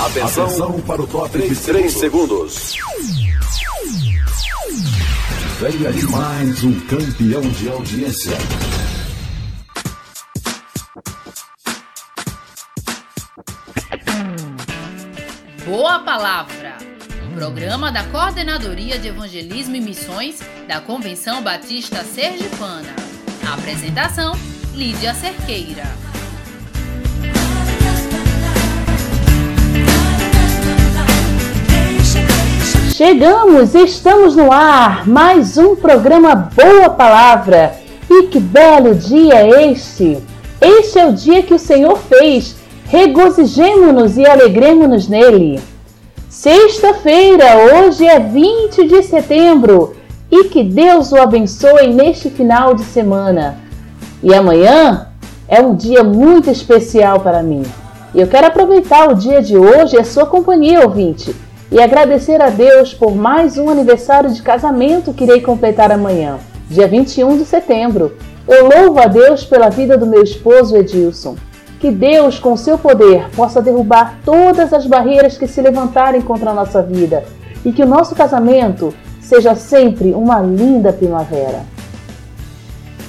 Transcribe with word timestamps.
Atenção, 0.00 0.44
Atenção 0.44 0.80
para 0.82 1.02
o 1.02 1.06
top 1.08 1.28
3, 1.28 1.60
3 1.60 1.92
segundos. 1.92 2.76
Venha 5.58 5.92
de 5.92 6.06
mais 6.06 6.62
um 6.62 6.80
campeão 6.82 7.40
de 7.40 7.68
audiência. 7.68 8.38
Boa 15.66 15.98
Palavra. 15.98 16.78
Programa 17.34 17.90
da 17.90 18.04
Coordenadoria 18.04 19.00
de 19.00 19.08
Evangelismo 19.08 19.74
e 19.74 19.80
Missões 19.80 20.38
da 20.68 20.80
Convenção 20.80 21.42
Batista 21.42 22.04
Sergipana. 22.04 22.94
apresentação: 23.52 24.32
Lídia 24.74 25.12
Cerqueira. 25.12 26.07
Chegamos, 32.98 33.76
estamos 33.76 34.34
no 34.34 34.50
ar, 34.50 35.06
mais 35.06 35.56
um 35.56 35.76
programa 35.76 36.34
Boa 36.34 36.90
Palavra. 36.90 37.76
E 38.10 38.24
que 38.24 38.40
belo 38.40 38.92
dia 38.92 39.34
é 39.34 39.70
este! 39.70 40.18
Este 40.60 40.98
é 40.98 41.06
o 41.06 41.12
dia 41.12 41.44
que 41.44 41.54
o 41.54 41.60
Senhor 41.60 41.96
fez. 41.96 42.56
Regozijemo-nos 42.86 44.16
e 44.16 44.26
alegremos-nos 44.26 45.06
nele. 45.06 45.60
Sexta-feira, 46.28 47.44
hoje 47.72 48.04
é 48.04 48.18
20 48.18 48.88
de 48.88 49.00
setembro. 49.04 49.94
E 50.28 50.46
que 50.46 50.64
Deus 50.64 51.12
o 51.12 51.18
abençoe 51.18 51.94
neste 51.94 52.28
final 52.28 52.74
de 52.74 52.82
semana. 52.82 53.60
E 54.20 54.34
amanhã 54.34 55.06
é 55.46 55.60
um 55.60 55.76
dia 55.76 56.02
muito 56.02 56.50
especial 56.50 57.20
para 57.20 57.44
mim. 57.44 57.62
Eu 58.12 58.26
quero 58.26 58.48
aproveitar 58.48 59.08
o 59.08 59.14
dia 59.14 59.40
de 59.40 59.56
hoje 59.56 59.94
e 59.94 60.00
a 60.00 60.04
sua 60.04 60.26
companhia, 60.26 60.80
ouvinte 60.82 61.32
e 61.70 61.80
agradecer 61.80 62.40
a 62.40 62.48
Deus 62.48 62.94
por 62.94 63.14
mais 63.14 63.58
um 63.58 63.68
aniversário 63.68 64.30
de 64.30 64.42
casamento 64.42 65.12
que 65.12 65.24
irei 65.24 65.40
completar 65.40 65.92
amanhã, 65.92 66.38
dia 66.68 66.88
21 66.88 67.36
de 67.36 67.44
setembro. 67.44 68.16
Eu 68.46 68.68
louvo 68.68 68.98
a 68.98 69.06
Deus 69.06 69.44
pela 69.44 69.68
vida 69.68 69.98
do 69.98 70.06
meu 70.06 70.22
esposo 70.22 70.76
Edilson. 70.76 71.36
Que 71.78 71.90
Deus, 71.90 72.38
com 72.38 72.56
seu 72.56 72.78
poder, 72.78 73.28
possa 73.36 73.60
derrubar 73.60 74.18
todas 74.24 74.72
as 74.72 74.86
barreiras 74.86 75.36
que 75.36 75.46
se 75.46 75.60
levantarem 75.60 76.22
contra 76.22 76.50
a 76.50 76.54
nossa 76.54 76.82
vida 76.82 77.24
e 77.64 77.70
que 77.70 77.82
o 77.82 77.86
nosso 77.86 78.14
casamento 78.14 78.92
seja 79.20 79.54
sempre 79.54 80.12
uma 80.12 80.40
linda 80.40 80.92
primavera. 80.92 81.60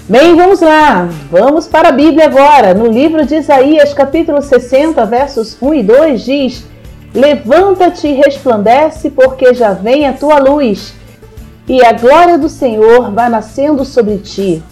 Bem, 0.08 0.36
vamos 0.36 0.60
lá. 0.60 1.08
Vamos 1.32 1.68
para 1.68 1.90
a 1.90 1.94
Bíblia 1.94 2.26
agora. 2.26 2.74
No 2.74 2.88
livro 2.88 3.26
de 3.26 3.36
Isaías, 3.36 3.94
capítulo 3.94 4.42
60, 4.42 5.06
versos 5.06 5.58
1 5.62 5.74
e 5.76 5.84
2 5.84 6.22
diz: 6.22 6.66
Levanta-te 7.14 8.08
e 8.08 8.14
resplandece, 8.14 9.10
porque 9.10 9.54
já 9.54 9.74
vem 9.74 10.08
a 10.08 10.14
tua 10.14 10.38
luz, 10.38 10.94
e 11.68 11.84
a 11.84 11.92
glória 11.94 12.38
do 12.38 12.50
Senhor 12.50 13.12
vai 13.12 13.30
nascendo 13.30 13.84
sobre 13.84 14.18
ti. 14.18 14.64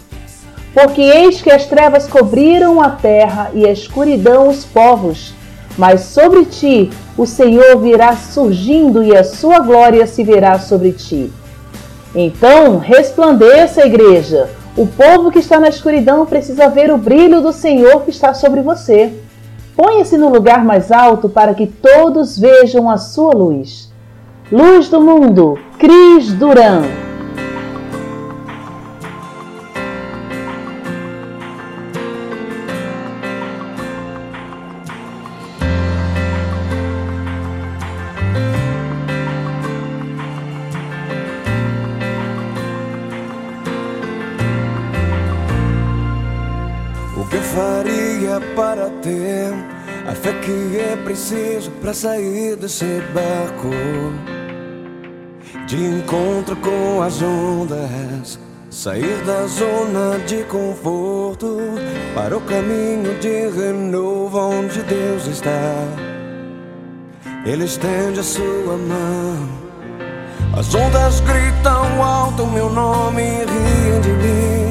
Porque 0.74 1.02
eis 1.02 1.42
que 1.42 1.52
as 1.52 1.66
trevas 1.66 2.08
cobriram 2.08 2.82
a 2.82 2.90
terra 2.90 3.50
e 3.54 3.66
a 3.66 3.72
escuridão 3.72 4.48
os 4.48 4.64
povos, 4.64 5.34
mas 5.78 6.02
sobre 6.02 6.46
ti 6.46 6.92
o 7.18 7.26
Senhor 7.26 7.80
virá 7.80 8.16
surgindo 8.16 9.04
e 9.04 9.16
a 9.16 9.24
sua 9.24 9.60
glória 9.60 10.06
se 10.06 10.24
verá 10.24 10.60
sobre 10.60 10.92
ti. 10.92 11.32
Então, 12.14 12.78
resplandeça, 12.78 13.86
igreja. 13.86 14.50
O 14.76 14.86
povo 14.86 15.32
que 15.32 15.40
está 15.40 15.60
na 15.60 15.70
escuridão 15.70 16.26
precisa 16.26 16.70
ver 16.70 16.92
o 16.92 16.98
brilho 16.98 17.42
do 17.42 17.52
Senhor 17.52 18.04
que 18.04 18.12
está 18.12 18.34
sobre 18.34 18.62
você. 18.62 19.12
Ponha-se 19.78 20.18
no 20.18 20.30
lugar 20.30 20.66
mais 20.66 20.92
alto 20.92 21.30
para 21.30 21.54
que 21.54 21.68
todos 21.68 22.38
vejam 22.38 22.90
a 22.90 22.98
sua 22.98 23.32
luz. 23.32 23.94
Luz 24.52 24.90
do 24.90 25.00
mundo, 25.00 25.60
Cris 25.78 26.34
Duran. 26.34 27.07
Para 51.82 51.94
sair 51.94 52.56
desse 52.56 53.02
barco? 53.14 53.70
De 55.68 55.76
encontro 55.76 56.56
com 56.58 57.02
as 57.02 57.22
ondas, 57.22 58.40
sair 58.70 59.24
da 59.26 59.46
zona 59.48 60.20
de 60.26 60.44
conforto 60.46 61.58
para 62.16 62.38
o 62.38 62.42
caminho 62.42 63.18
de 63.20 63.50
renovo 63.50 64.40
onde 64.40 64.82
Deus 64.84 65.28
está. 65.28 65.74
Ele 67.46 67.66
estende 67.66 68.20
a 68.20 68.24
sua 68.24 68.78
mão. 68.78 69.68
As 70.58 70.74
ondas 70.74 71.20
gritam 71.22 72.04
alto 72.04 72.46
meu 72.48 72.70
nome 72.70 73.22
e 73.22 73.46
riem 73.46 74.02
de 74.02 74.10
mim. 74.10 74.68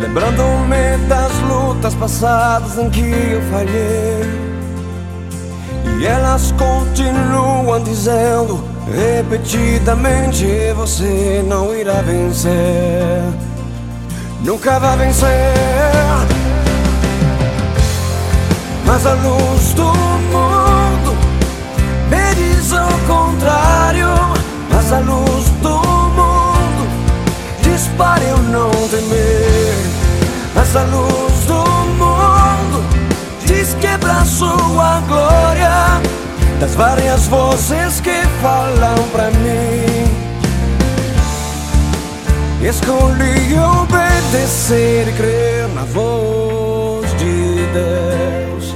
Lembrando-me 0.00 1.08
das 1.08 1.32
lutas 1.40 1.94
passadas 1.94 2.78
em 2.78 2.88
que 2.90 3.00
eu 3.00 3.42
falhei. 3.50 4.37
E 5.98 6.06
elas 6.06 6.52
continuam 6.52 7.82
dizendo 7.82 8.64
repetidamente: 8.92 10.46
Você 10.76 11.44
não 11.46 11.74
irá 11.74 12.00
vencer, 12.02 13.22
nunca 14.40 14.78
vai 14.78 14.96
vencer. 14.96 15.28
Mas 18.86 19.06
a 19.06 19.12
luz 19.14 19.74
do 19.74 19.84
mundo 19.84 21.16
me 22.08 22.34
diz 22.34 22.72
ao 22.72 22.88
contrário. 23.06 24.08
Mas 24.70 24.92
a 24.92 24.98
luz 25.00 25.44
do 25.62 25.76
mundo 25.78 26.88
diz 27.62 27.88
para 27.98 28.22
eu 28.24 28.38
não 28.38 28.70
temer. 28.88 29.74
Essa 30.60 30.82
luz 30.84 31.44
do 31.46 31.54
mundo 31.54 31.77
diz 33.48 33.74
quebrar 33.80 34.24
sua 34.26 35.00
glória 35.08 36.00
das 36.60 36.74
várias 36.74 37.26
vozes 37.26 38.00
que 38.00 38.22
falam 38.42 39.08
pra 39.10 39.30
mim. 39.30 40.28
Escolhi 42.62 43.56
obedecer 43.58 45.08
e 45.08 45.12
crer 45.12 45.68
na 45.74 45.84
voz 45.84 47.08
de 47.16 47.66
Deus. 47.72 48.74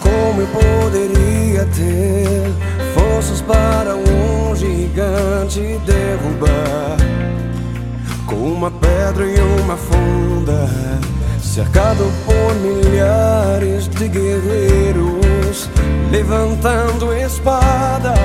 Como 0.00 0.40
eu 0.40 0.46
poderia 0.48 1.66
ter 1.66 2.69
forças 3.20 3.42
para 3.42 3.96
um 3.96 4.56
gigante 4.56 5.60
derrubar? 5.84 6.96
Com 8.26 8.36
uma 8.36 8.70
pedra 8.70 9.26
e 9.26 9.38
uma 9.60 9.76
funda, 9.76 10.68
cercado 11.42 12.10
por 12.24 12.54
milhares 12.54 13.88
de 13.88 14.08
guerreiros, 14.08 15.68
levantando 16.10 17.12
espadas, 17.14 18.18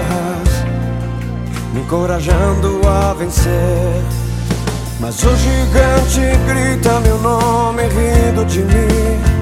me 1.73 1.81
encorajando 1.81 2.79
a 2.88 3.13
vencer. 3.16 4.01
Mas 4.99 5.22
o 5.23 5.35
gigante 5.35 6.22
grita 6.47 7.02
meu 7.02 7.17
nome 7.17 7.84
rindo 7.84 8.46
de 8.46 8.59
mim. 8.61 9.34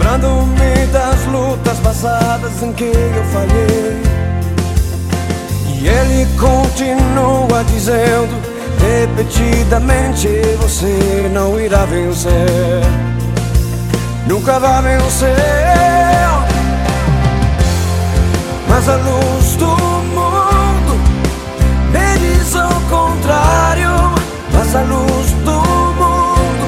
Lembrando-me 0.00 0.86
das 0.86 1.26
lutas 1.26 1.78
passadas 1.80 2.62
em 2.62 2.72
que 2.72 2.84
eu 2.84 3.24
falhei. 3.32 4.02
E 5.78 5.86
ele 5.86 6.26
continua 6.38 7.62
dizendo 7.64 8.34
repetidamente: 8.80 10.28
Você 10.62 11.30
não 11.34 11.60
irá 11.60 11.84
vencer, 11.84 12.32
nunca 14.26 14.58
vai 14.58 14.82
vencer. 14.82 15.36
Mas 18.68 18.88
a 18.88 18.96
luz 18.96 19.56
do 19.56 19.66
mundo 19.66 20.94
me 21.92 22.18
diz 22.18 22.56
ao 22.56 22.80
contrário. 22.88 23.90
Mas 24.50 24.74
a 24.74 24.80
luz 24.80 25.30
do 25.44 25.60
mundo 26.00 26.66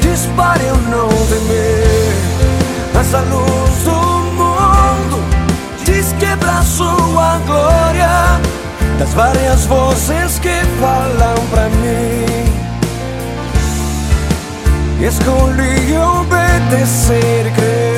diz 0.00 0.26
para 0.34 0.62
eu 0.62 0.76
não 0.76 1.08
temer. 1.26 1.85
Mas 3.06 3.14
a 3.14 3.20
luz 3.20 3.84
do 3.84 3.92
mundo 4.34 5.22
diz 5.84 6.12
quebrar 6.18 6.64
sua 6.64 7.38
glória 7.46 8.40
das 8.98 9.14
várias 9.14 9.64
vozes 9.66 10.40
que 10.40 10.60
falam 10.80 11.36
pra 11.48 11.68
mim. 11.68 12.26
Escolhi 15.00 15.96
obedecer 15.96 17.46
e 17.46 17.50
crer 17.52 17.95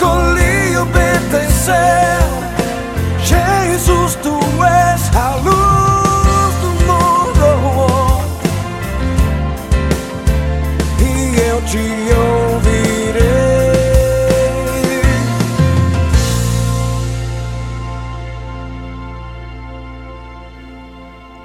Escolhi 0.00 0.78
obedecer. 0.78 1.76
Jesus, 3.22 4.14
tu 4.22 4.40
és 4.64 5.14
a 5.14 5.36
luz 5.44 6.54
do 6.62 6.70
mundo. 6.88 7.50
E 11.02 11.38
eu 11.38 11.60
te 11.66 11.84
ouvirei. 12.16 13.20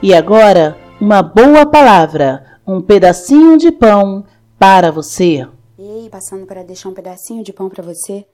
E 0.02 0.14
agora, 0.14 0.78
uma 1.02 1.22
boa 1.22 1.66
palavra, 1.66 2.46
um 2.66 2.82
pedacinho 2.82 3.58
de 3.58 3.70
pão 3.70 4.24
para 4.58 4.94
você. 4.94 5.46
Ei, 5.78 6.10
passando 6.10 6.46
para 6.46 6.64
deixar 6.64 6.88
um 6.88 6.94
pedacinho 6.94 7.44
de 7.44 7.52
pão 7.52 7.68
para 7.68 7.84
você. 7.84 8.26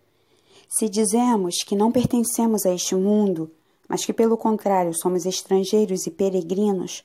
Se 0.73 0.87
dizemos 0.87 1.65
que 1.65 1.75
não 1.75 1.91
pertencemos 1.91 2.65
a 2.65 2.73
este 2.73 2.95
mundo, 2.95 3.51
mas 3.89 4.05
que 4.05 4.13
pelo 4.13 4.37
contrário 4.37 4.93
somos 4.93 5.25
estrangeiros 5.25 6.07
e 6.07 6.11
peregrinos, 6.11 7.03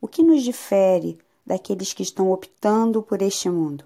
o 0.00 0.08
que 0.08 0.20
nos 0.20 0.42
difere 0.42 1.16
daqueles 1.46 1.92
que 1.92 2.02
estão 2.02 2.32
optando 2.32 3.04
por 3.04 3.22
este 3.22 3.48
mundo? 3.48 3.84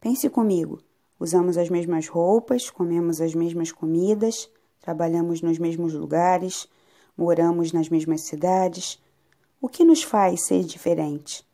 Pense 0.00 0.30
comigo. 0.30 0.80
Usamos 1.18 1.58
as 1.58 1.68
mesmas 1.68 2.06
roupas, 2.06 2.70
comemos 2.70 3.20
as 3.20 3.34
mesmas 3.34 3.72
comidas, 3.72 4.48
trabalhamos 4.80 5.42
nos 5.42 5.58
mesmos 5.58 5.92
lugares, 5.92 6.68
moramos 7.18 7.72
nas 7.72 7.88
mesmas 7.88 8.20
cidades. 8.20 9.02
O 9.60 9.68
que 9.68 9.84
nos 9.84 10.04
faz 10.04 10.46
ser 10.46 10.62
diferente? 10.62 11.44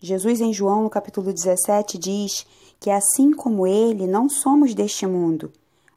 Jesus, 0.00 0.40
em 0.40 0.54
João, 0.54 0.84
no 0.84 0.90
capítulo 0.90 1.34
17, 1.34 1.98
diz 1.98 2.46
que 2.80 2.88
assim 2.88 3.30
como 3.30 3.66
ele, 3.66 4.06
não 4.06 4.26
somos 4.30 4.72
deste 4.72 5.06
mundo, 5.06 5.52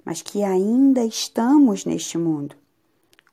mas 0.06 0.21
que 0.21 0.44
ainda 0.44 1.03
estamos 1.03 1.86
neste 1.86 2.18
mundo. 2.18 2.56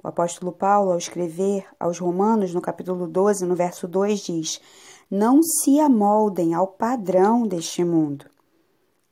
O 0.03 0.09
apóstolo 0.09 0.53
Paulo, 0.53 0.93
ao 0.93 0.99
escrever 0.99 1.67
aos 1.79 1.99
Romanos, 1.99 2.55
no 2.55 2.61
capítulo 2.61 3.07
12, 3.07 3.45
no 3.45 3.57
verso 3.57 3.89
2, 3.89 4.21
diz: 4.21 4.61
Não 5.11 5.43
se 5.43 5.81
amoldem 5.81 6.55
ao 6.55 6.69
padrão 6.69 7.47
deste 7.47 7.83
mundo. 7.85 8.27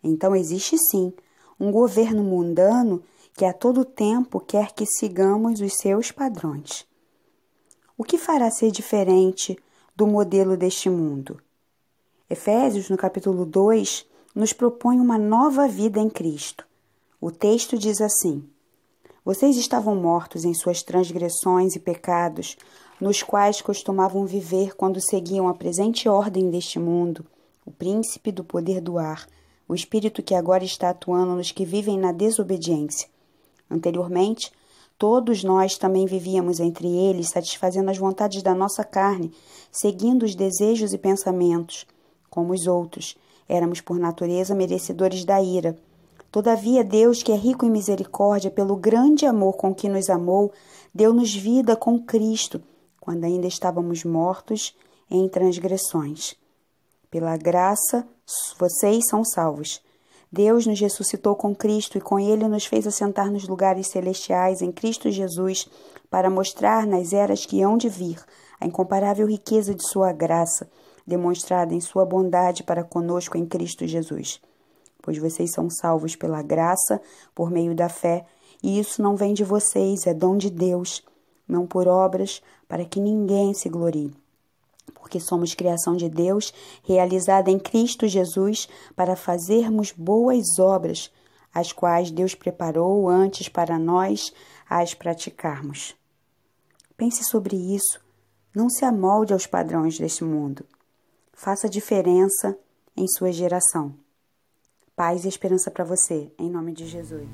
Então 0.02 0.34
existe 0.34 0.76
sim 0.90 1.12
um 1.58 1.72
governo 1.72 2.22
mundano 2.22 3.02
que 3.34 3.44
a 3.44 3.52
todo 3.52 3.84
tempo 3.84 4.40
quer 4.40 4.72
que 4.72 4.86
sigamos 4.86 5.60
os 5.60 5.74
seus 5.74 6.10
padrões. 6.10 6.86
O 7.98 8.04
que 8.04 8.18
fará 8.18 8.50
ser 8.50 8.70
diferente 8.70 9.58
do 9.94 10.06
modelo 10.06 10.56
deste 10.56 10.88
mundo? 10.88 11.40
Efésios, 12.28 12.90
no 12.90 12.96
capítulo 12.96 13.44
2, 13.44 14.06
nos 14.34 14.52
propõe 14.52 15.00
uma 15.00 15.16
nova 15.18 15.66
vida 15.66 15.98
em 15.98 16.10
Cristo. 16.10 16.65
O 17.26 17.32
texto 17.32 17.76
diz 17.76 18.00
assim: 18.00 18.44
Vocês 19.24 19.56
estavam 19.56 19.96
mortos 19.96 20.44
em 20.44 20.54
suas 20.54 20.84
transgressões 20.84 21.74
e 21.74 21.80
pecados, 21.80 22.56
nos 23.00 23.20
quais 23.20 23.60
costumavam 23.60 24.24
viver 24.24 24.76
quando 24.76 25.00
seguiam 25.00 25.48
a 25.48 25.54
presente 25.54 26.08
ordem 26.08 26.50
deste 26.50 26.78
mundo, 26.78 27.26
o 27.64 27.72
príncipe 27.72 28.30
do 28.30 28.44
poder 28.44 28.80
do 28.80 28.96
ar, 28.96 29.26
o 29.68 29.74
espírito 29.74 30.22
que 30.22 30.36
agora 30.36 30.62
está 30.62 30.90
atuando 30.90 31.34
nos 31.34 31.50
que 31.50 31.64
vivem 31.64 31.98
na 31.98 32.12
desobediência. 32.12 33.08
Anteriormente, 33.68 34.52
todos 34.96 35.42
nós 35.42 35.76
também 35.76 36.06
vivíamos 36.06 36.60
entre 36.60 36.86
eles, 36.86 37.30
satisfazendo 37.30 37.90
as 37.90 37.98
vontades 37.98 38.40
da 38.40 38.54
nossa 38.54 38.84
carne, 38.84 39.32
seguindo 39.72 40.22
os 40.22 40.36
desejos 40.36 40.92
e 40.92 40.98
pensamentos. 40.98 41.88
Como 42.30 42.52
os 42.52 42.68
outros, 42.68 43.16
éramos 43.48 43.80
por 43.80 43.98
natureza 43.98 44.54
merecedores 44.54 45.24
da 45.24 45.42
ira. 45.42 45.76
Todavia, 46.30 46.84
Deus, 46.84 47.22
que 47.22 47.32
é 47.32 47.36
rico 47.36 47.64
em 47.64 47.70
misericórdia, 47.70 48.50
pelo 48.50 48.76
grande 48.76 49.24
amor 49.24 49.56
com 49.56 49.74
que 49.74 49.88
nos 49.88 50.10
amou, 50.10 50.52
deu-nos 50.94 51.34
vida 51.34 51.76
com 51.76 51.98
Cristo, 51.98 52.62
quando 53.00 53.24
ainda 53.24 53.46
estávamos 53.46 54.04
mortos 54.04 54.76
em 55.10 55.28
transgressões. 55.28 56.34
Pela 57.10 57.36
graça, 57.36 58.06
vocês 58.58 59.04
são 59.08 59.24
salvos. 59.24 59.80
Deus 60.30 60.66
nos 60.66 60.80
ressuscitou 60.80 61.36
com 61.36 61.54
Cristo 61.54 61.96
e 61.96 62.00
com 62.00 62.18
Ele 62.18 62.48
nos 62.48 62.66
fez 62.66 62.86
assentar 62.86 63.30
nos 63.30 63.46
lugares 63.46 63.86
celestiais 63.86 64.60
em 64.60 64.72
Cristo 64.72 65.10
Jesus, 65.10 65.68
para 66.10 66.28
mostrar 66.28 66.86
nas 66.86 67.12
eras 67.12 67.46
que 67.46 67.62
hão 67.62 67.76
de 67.76 67.88
vir 67.88 68.22
a 68.60 68.66
incomparável 68.66 69.26
riqueza 69.26 69.74
de 69.74 69.86
Sua 69.86 70.12
graça, 70.12 70.68
demonstrada 71.06 71.72
em 71.74 71.80
Sua 71.80 72.04
bondade 72.04 72.62
para 72.62 72.82
conosco 72.82 73.38
em 73.38 73.46
Cristo 73.46 73.86
Jesus. 73.86 74.40
Pois 75.06 75.18
vocês 75.18 75.52
são 75.52 75.70
salvos 75.70 76.16
pela 76.16 76.42
graça, 76.42 77.00
por 77.32 77.48
meio 77.48 77.76
da 77.76 77.88
fé, 77.88 78.26
e 78.60 78.80
isso 78.80 79.00
não 79.00 79.14
vem 79.14 79.32
de 79.32 79.44
vocês, 79.44 80.04
é 80.04 80.12
dom 80.12 80.36
de 80.36 80.50
Deus, 80.50 81.00
não 81.46 81.64
por 81.64 81.86
obras, 81.86 82.42
para 82.66 82.84
que 82.84 82.98
ninguém 82.98 83.54
se 83.54 83.68
glorie 83.68 84.12
porque 85.06 85.20
somos 85.20 85.54
criação 85.54 85.94
de 85.94 86.08
Deus, 86.08 86.52
realizada 86.82 87.48
em 87.48 87.60
Cristo 87.60 88.08
Jesus, 88.08 88.68
para 88.96 89.14
fazermos 89.14 89.92
boas 89.92 90.58
obras, 90.58 91.12
as 91.54 91.70
quais 91.70 92.10
Deus 92.10 92.34
preparou 92.34 93.08
antes 93.08 93.48
para 93.48 93.78
nós 93.78 94.32
as 94.68 94.94
praticarmos. 94.94 95.94
Pense 96.96 97.22
sobre 97.22 97.54
isso. 97.54 98.00
Não 98.52 98.68
se 98.68 98.84
amolde 98.84 99.32
aos 99.32 99.46
padrões 99.46 99.96
deste 99.96 100.24
mundo. 100.24 100.64
Faça 101.32 101.68
diferença 101.68 102.58
em 102.96 103.06
sua 103.06 103.30
geração. 103.30 103.94
Paz 104.98 105.26
e 105.26 105.28
esperança 105.28 105.70
para 105.70 105.84
você, 105.84 106.28
em 106.38 106.48
nome 106.48 106.72
de 106.72 106.86
Jesus. 106.86 107.28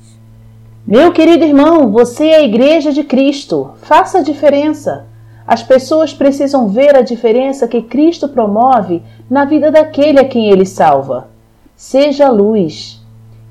Meu 0.84 1.12
querido 1.12 1.44
irmão, 1.44 1.92
você 1.92 2.26
é 2.26 2.36
a 2.38 2.42
igreja 2.42 2.92
de 2.92 3.04
Cristo. 3.04 3.70
Faça 3.82 4.18
a 4.18 4.22
diferença. 4.22 5.06
As 5.46 5.62
pessoas 5.62 6.12
precisam 6.12 6.66
ver 6.66 6.96
a 6.96 7.02
diferença 7.02 7.68
que 7.68 7.80
Cristo 7.80 8.28
promove 8.28 9.00
na 9.30 9.44
vida 9.44 9.70
daquele 9.70 10.18
a 10.18 10.24
quem 10.24 10.50
ele 10.50 10.66
salva. 10.66 11.28
Seja 11.76 12.28
luz. 12.32 13.00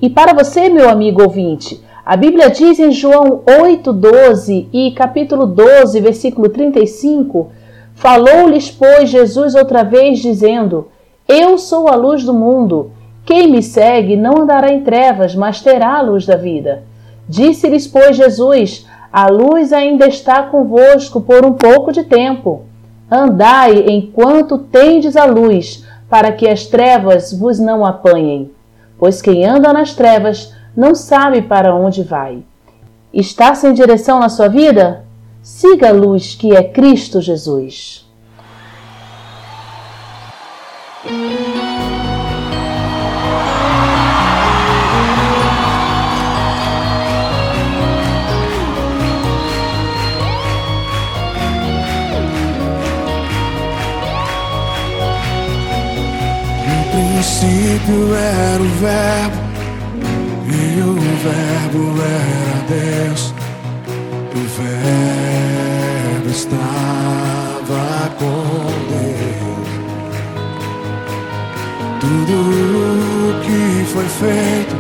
E 0.02 0.10
para 0.10 0.34
você, 0.34 0.68
meu 0.68 0.90
amigo 0.90 1.24
ouvinte, 1.24 1.82
a 2.06 2.18
Bíblia 2.18 2.50
diz 2.50 2.80
em 2.80 2.92
João 2.92 3.44
8:12 3.48 4.68
e 4.74 4.92
capítulo 4.92 5.46
12, 5.46 6.02
versículo 6.02 6.50
35, 6.50 7.50
falou-lhes, 7.96 8.70
pois, 8.70 9.10
Jesus 9.10 9.56
outra 9.56 9.84
vez 9.86 10.20
dizendo: 10.20 10.90
Eu 11.26 11.58
sou 11.58 11.88
a 11.88 11.96
luz 11.96 12.26
do 12.26 12.34
mundo. 12.34 12.92
Quem 13.32 13.50
me 13.50 13.64
segue 13.64 14.18
não 14.18 14.42
andará 14.42 14.74
em 14.74 14.82
trevas, 14.82 15.34
mas 15.34 15.62
terá 15.62 15.96
a 15.96 16.02
luz 16.02 16.26
da 16.26 16.36
vida. 16.36 16.84
Disse-lhes, 17.30 17.88
pois, 17.88 18.18
Jesus: 18.18 18.86
a 19.10 19.28
luz 19.28 19.72
ainda 19.72 20.06
está 20.06 20.44
convosco 20.44 21.22
por 21.22 21.46
um 21.46 21.54
pouco 21.54 21.94
de 21.94 22.04
tempo. 22.04 22.64
Andai 23.10 23.86
enquanto 23.88 24.58
tendes 24.58 25.16
a 25.16 25.24
luz, 25.24 25.88
para 26.10 26.34
que 26.34 26.46
as 26.46 26.66
trevas 26.66 27.32
vos 27.32 27.58
não 27.58 27.86
apanhem. 27.86 28.52
Pois 29.00 29.22
quem 29.22 29.46
anda 29.46 29.72
nas 29.72 29.94
trevas 29.94 30.54
não 30.76 30.94
sabe 30.94 31.42
para 31.42 31.74
onde 31.74 32.04
vai. 32.04 32.44
Está 33.14 33.56
sem 33.56 33.74
direção 33.74 34.20
na 34.20 34.28
sua 34.28 34.50
vida? 34.50 35.06
Siga 35.42 35.88
a 35.88 35.94
luz 35.94 36.36
que 36.36 36.54
é 36.54 36.64
Cristo 36.64 37.22
Jesus. 37.22 38.06
Princípio 57.22 58.16
era 58.16 58.64
o 58.64 58.68
Verbo, 58.80 59.38
e 60.48 60.82
o 60.82 60.96
Verbo 61.22 62.02
era 62.02 62.58
Deus. 62.68 63.22
O 64.34 64.42
Verbo 64.58 66.30
estava 66.32 68.10
com 68.18 68.42
Deus. 68.90 69.70
Tudo 72.00 72.36
que 73.44 73.86
foi 73.86 74.08
feito 74.08 74.76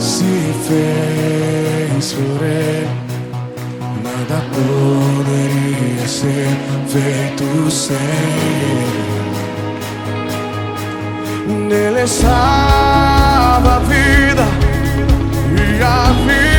se 0.00 0.34
fez 0.66 2.14
por 2.14 2.42
Ele. 2.44 2.88
Nada 4.02 4.38
poderia 4.50 6.08
ser 6.08 6.48
feito 6.88 7.70
sem 7.70 7.96
Ele. 7.96 9.23
Nele 11.74 12.02
estava 12.04 13.74
a 13.74 13.78
vida 13.80 14.46
e 15.58 15.82
a 15.82 16.12
vida, 16.24 16.53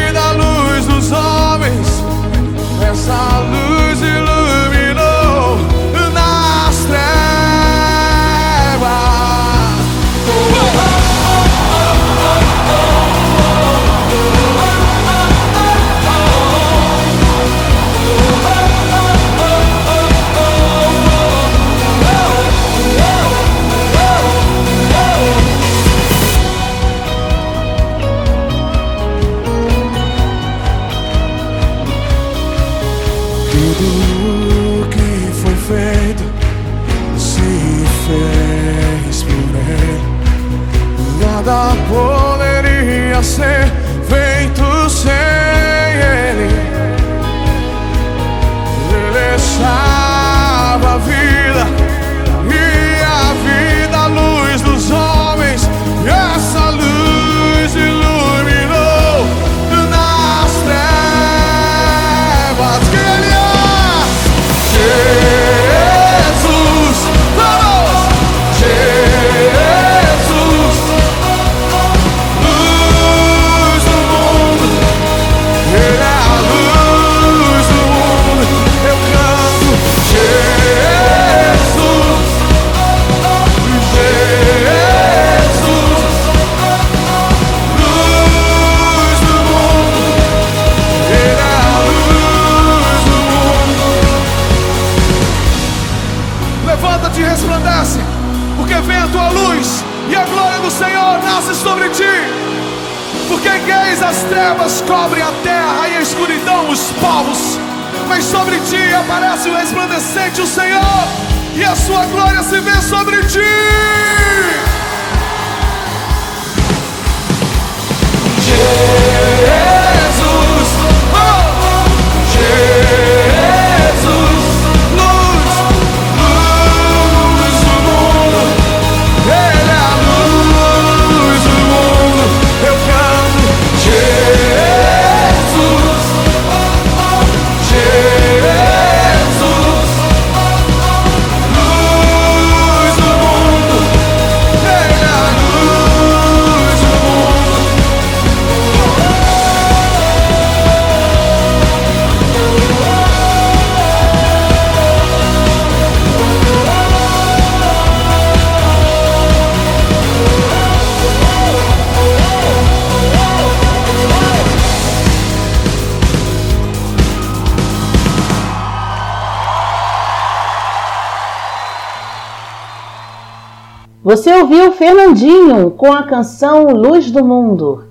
Você 174.06 174.32
ouviu 174.32 174.72
Fernandinho 174.72 175.72
com 175.72 175.92
a 175.92 176.04
canção 176.04 176.66
Luz 176.66 177.10
do 177.10 177.26
Mundo. 177.26 177.86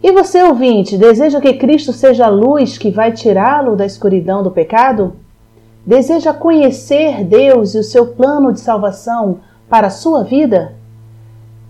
E 0.00 0.12
você, 0.12 0.40
ouvinte, 0.40 0.96
deseja 0.96 1.40
que 1.40 1.54
Cristo 1.54 1.92
seja 1.92 2.26
a 2.26 2.30
luz 2.30 2.78
que 2.78 2.92
vai 2.92 3.10
tirá-lo 3.10 3.74
da 3.74 3.84
escuridão 3.84 4.40
do 4.40 4.52
pecado? 4.52 5.16
Deseja 5.84 6.32
conhecer 6.32 7.24
Deus 7.24 7.74
e 7.74 7.78
o 7.80 7.82
seu 7.82 8.06
plano 8.06 8.52
de 8.52 8.60
salvação 8.60 9.40
para 9.68 9.88
a 9.88 9.90
sua 9.90 10.22
vida? 10.22 10.76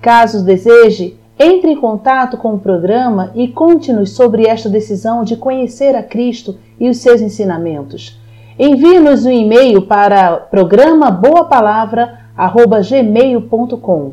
Caso 0.02 0.44
deseje, 0.44 1.18
entre 1.38 1.70
em 1.70 1.76
contato 1.76 2.36
com 2.36 2.56
o 2.56 2.60
programa 2.60 3.32
e 3.34 3.48
conte-nos 3.48 4.10
sobre 4.10 4.46
esta 4.46 4.68
decisão 4.68 5.24
de 5.24 5.34
conhecer 5.34 5.96
a 5.96 6.02
Cristo 6.02 6.58
e 6.78 6.90
os 6.90 6.98
seus 6.98 7.22
ensinamentos. 7.22 8.20
Envie-nos 8.58 9.24
um 9.24 9.30
e-mail 9.30 9.80
para 9.80 10.36
programa 10.36 11.10
Boa 11.10 11.46
Palavra 11.46 12.27
gmail.com. 12.82 14.12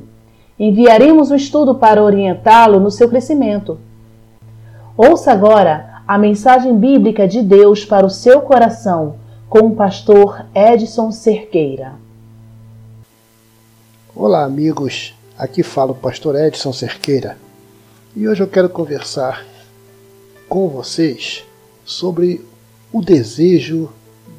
Enviaremos 0.58 1.32
um 1.32 1.36
estudo 1.36 1.75
para 1.75 2.03
orientá-lo 2.03 2.79
no 2.79 2.89
seu 2.89 3.08
crescimento. 3.10 3.77
Ouça 4.98 5.32
agora 5.32 6.01
a 6.08 6.17
mensagem 6.17 6.77
bíblica 6.77 7.27
de 7.27 7.41
Deus 7.41 7.84
para 7.84 8.05
o 8.05 8.10
seu 8.10 8.41
coração 8.41 9.15
com 9.50 9.67
o 9.67 9.75
pastor 9.75 10.46
Edson 10.55 11.12
Cerqueira. 11.12 11.94
Olá, 14.15 14.44
amigos. 14.44 15.13
Aqui 15.38 15.62
fala 15.62 15.91
o 15.91 15.96
pastor 15.96 16.36
Edson 16.36 16.72
Cerqueira. 16.72 17.38
E 18.15 18.27
hoje 18.27 18.41
eu 18.41 18.48
quero 18.48 18.70
conversar 18.70 19.46
com 20.48 20.70
vocês 20.70 21.44
sobre 21.84 22.46
o 22.94 23.01
desejo 23.01 23.91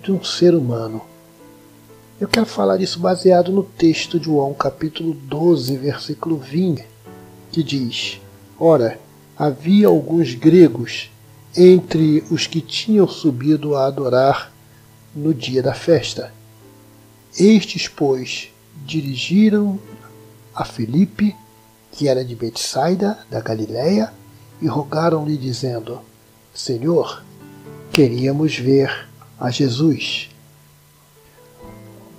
de 0.03 0.11
um 0.11 0.25
ser 0.25 0.55
humano. 0.55 1.03
Eu 2.19 2.27
quero 2.27 2.47
falar 2.47 2.81
isso 2.81 2.99
baseado 2.99 3.53
no 3.53 3.63
texto 3.63 4.19
de 4.19 4.25
João, 4.25 4.55
capítulo 4.55 5.13
12, 5.13 5.77
versículo 5.77 6.39
20, 6.39 6.83
que 7.53 7.63
diz: 7.63 8.19
Ora, 8.59 8.99
havia 9.37 9.89
alguns 9.89 10.33
gregos 10.33 11.11
entre 11.55 12.25
os 12.31 12.47
que 12.47 12.63
tinham 12.63 13.07
subido 13.07 13.77
a 13.77 13.85
adorar 13.85 14.51
no 15.15 15.35
dia 15.35 15.63
da 15.63 15.75
festa. 15.75 16.33
Estes, 17.39 17.87
pois, 17.87 18.49
dirigiram 18.87 19.79
a 20.55 20.65
Felipe, 20.65 21.37
que 21.93 22.09
era 22.09 22.25
de 22.25 22.35
Betsaida, 22.35 23.19
da 23.31 23.43
Galiléia, 23.43 24.11
e 24.63 24.67
rogaram-lhe, 24.67 25.37
dizendo: 25.37 26.01
Senhor, 26.55 27.23
queríamos 27.93 28.57
ver 28.57 29.07
a 29.39 29.51
Jesus. 29.51 30.31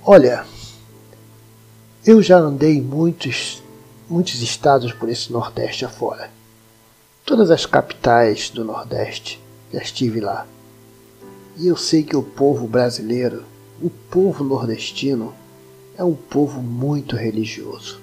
Olha, 0.09 0.45
eu 2.05 2.21
já 2.21 2.37
andei 2.37 2.77
em 2.77 2.81
muitos, 2.81 3.61
muitos 4.09 4.41
estados 4.41 4.93
por 4.93 5.09
esse 5.09 5.33
Nordeste 5.33 5.83
afora. 5.83 6.31
Todas 7.25 7.51
as 7.51 7.65
capitais 7.65 8.49
do 8.49 8.63
Nordeste, 8.63 9.37
já 9.69 9.81
estive 9.81 10.21
lá. 10.21 10.47
E 11.57 11.67
eu 11.67 11.75
sei 11.75 12.03
que 12.03 12.15
o 12.15 12.23
povo 12.23 12.65
brasileiro, 12.67 13.43
o 13.81 13.89
povo 13.89 14.45
nordestino, 14.45 15.33
é 15.97 16.05
um 16.05 16.15
povo 16.15 16.61
muito 16.61 17.17
religioso. 17.17 17.99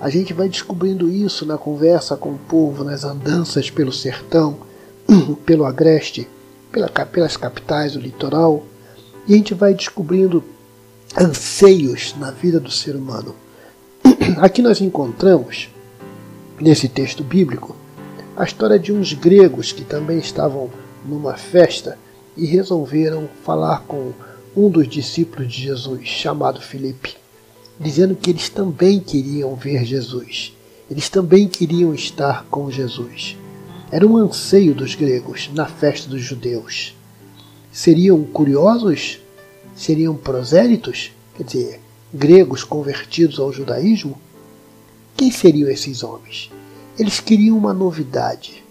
A 0.00 0.08
gente 0.08 0.32
vai 0.32 0.48
descobrindo 0.48 1.10
isso 1.10 1.44
na 1.44 1.58
conversa 1.58 2.16
com 2.16 2.34
o 2.34 2.38
povo, 2.38 2.84
nas 2.84 3.02
andanças 3.02 3.68
pelo 3.68 3.92
sertão, 3.92 4.58
pelo 5.44 5.64
agreste, 5.64 6.28
pela, 6.70 6.88
pelas 6.88 7.36
capitais 7.36 7.94
do 7.94 7.98
litoral, 7.98 8.64
e 9.26 9.34
a 9.34 9.36
gente 9.36 9.54
vai 9.54 9.74
descobrindo 9.74 10.54
anseios 11.14 12.14
na 12.18 12.30
vida 12.30 12.58
do 12.58 12.70
ser 12.70 12.96
humano. 12.96 13.34
Aqui 14.38 14.62
nós 14.62 14.80
encontramos, 14.80 15.68
nesse 16.60 16.88
texto 16.88 17.22
bíblico, 17.22 17.76
a 18.36 18.44
história 18.44 18.78
de 18.78 18.92
uns 18.92 19.12
gregos 19.12 19.72
que 19.72 19.84
também 19.84 20.18
estavam 20.18 20.70
numa 21.04 21.34
festa 21.34 21.98
e 22.36 22.44
resolveram 22.44 23.28
falar 23.44 23.82
com 23.82 24.12
um 24.56 24.70
dos 24.70 24.88
discípulos 24.88 25.52
de 25.52 25.62
Jesus, 25.62 26.06
chamado 26.06 26.60
Filipe, 26.60 27.14
dizendo 27.78 28.14
que 28.14 28.30
eles 28.30 28.48
também 28.48 29.00
queriam 29.00 29.54
ver 29.54 29.84
Jesus, 29.84 30.54
eles 30.90 31.08
também 31.08 31.48
queriam 31.48 31.94
estar 31.94 32.44
com 32.50 32.70
Jesus. 32.70 33.36
Era 33.90 34.06
um 34.06 34.16
anseio 34.16 34.74
dos 34.74 34.94
gregos 34.94 35.50
na 35.54 35.66
festa 35.66 36.08
dos 36.08 36.22
judeus. 36.22 36.94
Seriam 37.70 38.22
curiosos? 38.24 39.20
Seriam 39.76 40.16
prosélitos? 40.16 41.12
Quer 41.36 41.44
dizer, 41.44 41.80
gregos 42.12 42.64
convertidos 42.64 43.38
ao 43.38 43.52
judaísmo? 43.52 44.18
Quem 45.14 45.30
seriam 45.30 45.68
esses 45.68 46.02
homens? 46.02 46.50
Eles 46.98 47.20
queriam 47.20 47.58
uma 47.58 47.74
novidade. 47.74 48.64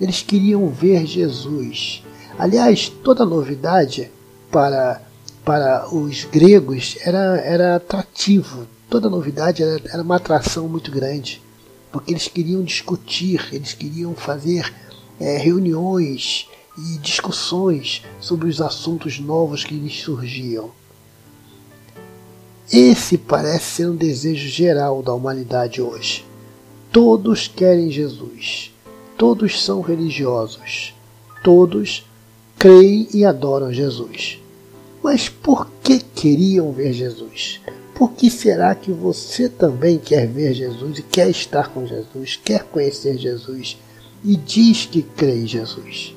Eles 0.00 0.22
queriam 0.22 0.68
ver 0.68 1.04
Jesus. 1.04 2.04
Aliás, 2.38 2.88
toda 2.88 3.26
novidade 3.26 4.08
para, 4.52 5.02
para 5.44 5.92
os 5.92 6.24
gregos 6.24 6.96
era, 7.04 7.40
era 7.40 7.76
atrativo. 7.76 8.66
Toda 8.88 9.10
novidade 9.10 9.64
era, 9.64 9.82
era 9.92 10.02
uma 10.02 10.16
atração 10.16 10.68
muito 10.68 10.92
grande. 10.92 11.42
Porque 11.90 12.12
eles 12.12 12.28
queriam 12.28 12.62
discutir, 12.62 13.48
eles 13.52 13.74
queriam 13.74 14.14
fazer 14.14 14.72
é, 15.18 15.36
reuniões 15.38 16.48
e 16.76 16.98
discussões 16.98 18.02
sobre 18.20 18.48
os 18.48 18.60
assuntos 18.60 19.18
novos 19.18 19.64
que 19.64 19.74
lhes 19.74 20.00
surgiam. 20.00 20.70
Esse 22.72 23.18
parece 23.18 23.64
ser 23.64 23.88
um 23.88 23.96
desejo 23.96 24.48
geral 24.48 25.02
da 25.02 25.12
humanidade 25.12 25.82
hoje. 25.82 26.24
Todos 26.90 27.46
querem 27.46 27.90
Jesus. 27.90 28.72
Todos 29.18 29.62
são 29.62 29.82
religiosos. 29.82 30.94
Todos 31.44 32.06
creem 32.58 33.08
e 33.12 33.24
adoram 33.24 33.72
Jesus. 33.72 34.38
Mas 35.02 35.28
por 35.28 35.68
que 35.82 35.98
queriam 35.98 36.72
ver 36.72 36.92
Jesus? 36.92 37.60
Por 37.94 38.12
que 38.12 38.30
será 38.30 38.74
que 38.74 38.90
você 38.90 39.48
também 39.48 39.98
quer 39.98 40.26
ver 40.26 40.54
Jesus 40.54 40.98
e 40.98 41.02
quer 41.02 41.28
estar 41.28 41.68
com 41.68 41.86
Jesus, 41.86 42.40
quer 42.42 42.64
conhecer 42.64 43.18
Jesus 43.18 43.76
e 44.24 44.36
diz 44.36 44.86
que 44.86 45.02
crê 45.02 45.40
em 45.40 45.46
Jesus? 45.46 46.14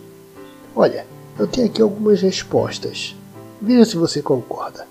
Olha, 0.75 1.07
eu 1.39 1.47
tenho 1.47 1.67
aqui 1.67 1.81
algumas 1.81 2.21
respostas. 2.21 3.15
Veja 3.61 3.85
se 3.85 3.95
você 3.95 4.21
concorda. 4.21 4.85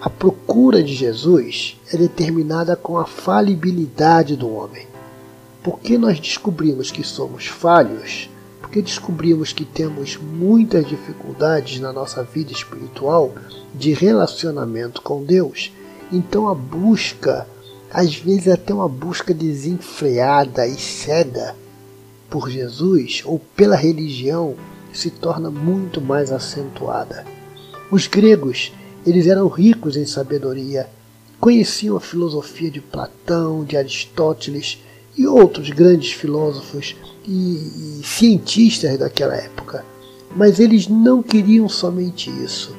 A 0.00 0.08
procura 0.08 0.80
de 0.84 0.94
Jesus 0.94 1.76
é 1.92 1.96
determinada 1.96 2.76
com 2.76 2.96
a 2.96 3.04
falibilidade 3.04 4.36
do 4.36 4.48
homem. 4.48 4.86
Porque 5.64 5.98
nós 5.98 6.20
descobrimos 6.20 6.92
que 6.92 7.02
somos 7.02 7.48
falhos, 7.48 8.30
porque 8.60 8.80
descobrimos 8.80 9.52
que 9.52 9.64
temos 9.64 10.16
muitas 10.16 10.86
dificuldades 10.86 11.80
na 11.80 11.92
nossa 11.92 12.22
vida 12.22 12.52
espiritual 12.52 13.34
de 13.74 13.92
relacionamento 13.92 15.02
com 15.02 15.24
Deus, 15.24 15.72
então 16.12 16.48
a 16.48 16.54
busca, 16.54 17.48
às 17.92 18.14
vezes 18.14 18.46
até 18.46 18.72
uma 18.72 18.88
busca 18.88 19.34
desenfreada 19.34 20.68
e 20.68 20.76
cega 20.76 21.56
por 22.28 22.50
Jesus 22.50 23.22
ou 23.24 23.38
pela 23.38 23.76
religião, 23.76 24.54
se 24.92 25.10
torna 25.10 25.50
muito 25.50 26.00
mais 26.00 26.32
acentuada. 26.32 27.24
Os 27.90 28.06
gregos 28.06 28.72
eles 29.06 29.28
eram 29.28 29.46
ricos 29.46 29.96
em 29.96 30.04
sabedoria, 30.04 30.88
conheciam 31.38 31.96
a 31.96 32.00
filosofia 32.00 32.68
de 32.68 32.80
Platão, 32.80 33.62
de 33.62 33.76
Aristóteles 33.76 34.78
e 35.16 35.28
outros 35.28 35.70
grandes 35.70 36.10
filósofos 36.10 36.96
e, 37.24 38.00
e 38.00 38.02
cientistas 38.04 38.98
daquela 38.98 39.36
época. 39.36 39.84
Mas 40.34 40.58
eles 40.58 40.88
não 40.88 41.22
queriam 41.22 41.68
somente 41.68 42.28
isso. 42.42 42.74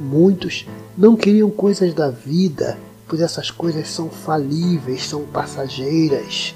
Muitos 0.00 0.66
não 0.96 1.14
queriam 1.16 1.50
coisas 1.50 1.92
da 1.92 2.08
vida, 2.08 2.78
pois 3.06 3.20
essas 3.20 3.50
coisas 3.50 3.88
são 3.88 4.08
falíveis, 4.08 5.04
são 5.04 5.22
passageiras. 5.26 6.54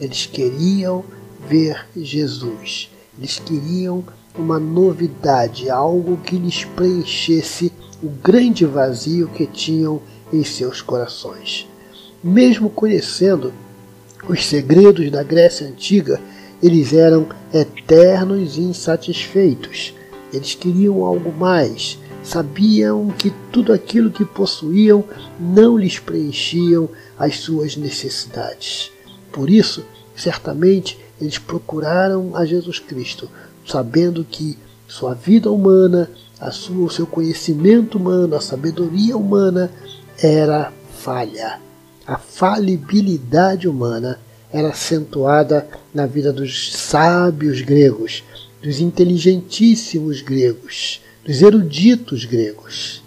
Eles 0.00 0.24
queriam 0.24 1.04
ver 1.48 1.86
Jesus. 1.96 2.90
Eles 3.18 3.38
queriam 3.38 4.04
uma 4.36 4.58
novidade, 4.58 5.68
algo 5.68 6.16
que 6.18 6.36
lhes 6.36 6.64
preenchesse 6.64 7.72
o 8.02 8.08
grande 8.08 8.64
vazio 8.64 9.28
que 9.28 9.46
tinham 9.46 10.00
em 10.32 10.44
seus 10.44 10.80
corações. 10.80 11.68
Mesmo 12.22 12.70
conhecendo 12.70 13.52
os 14.28 14.44
segredos 14.46 15.10
da 15.10 15.22
Grécia 15.22 15.66
Antiga, 15.66 16.20
eles 16.62 16.92
eram 16.92 17.26
eternos 17.52 18.56
e 18.56 18.60
insatisfeitos. 18.60 19.94
Eles 20.32 20.54
queriam 20.54 21.04
algo 21.04 21.32
mais, 21.32 21.98
sabiam 22.22 23.08
que 23.08 23.30
tudo 23.50 23.72
aquilo 23.72 24.10
que 24.10 24.24
possuíam 24.24 25.04
não 25.38 25.76
lhes 25.76 25.98
preenchiam 25.98 26.88
as 27.18 27.38
suas 27.38 27.76
necessidades. 27.76 28.92
Por 29.32 29.50
isso, 29.50 29.84
certamente, 30.14 30.98
eles 31.20 31.38
procuraram 31.38 32.34
a 32.34 32.44
Jesus 32.44 32.78
Cristo, 32.78 33.28
sabendo 33.66 34.24
que 34.24 34.58
sua 34.88 35.14
vida 35.14 35.50
humana, 35.50 36.10
a 36.40 36.50
sua, 36.50 36.86
o 36.86 36.90
seu 36.90 37.06
conhecimento 37.06 37.98
humano, 37.98 38.34
a 38.34 38.40
sabedoria 38.40 39.16
humana 39.16 39.70
era 40.18 40.72
falha. 40.98 41.60
A 42.06 42.18
falibilidade 42.18 43.68
humana 43.68 44.18
era 44.52 44.70
acentuada 44.70 45.68
na 45.94 46.06
vida 46.06 46.32
dos 46.32 46.72
sábios 46.72 47.60
gregos, 47.60 48.24
dos 48.62 48.80
inteligentíssimos 48.80 50.22
gregos, 50.22 51.00
dos 51.24 51.40
eruditos 51.40 52.24
gregos. 52.24 53.02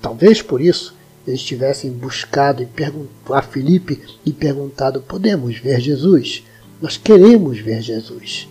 Talvez 0.00 0.40
por 0.40 0.60
isso 0.60 0.94
eles 1.26 1.42
tivessem 1.42 1.90
buscado 1.90 2.66
a 3.30 3.42
Filipe 3.42 4.00
e 4.24 4.32
perguntado: 4.32 5.00
Podemos 5.00 5.58
ver 5.58 5.80
Jesus? 5.80 6.42
Nós 6.80 6.96
queremos 6.96 7.58
ver 7.58 7.82
Jesus. 7.82 8.48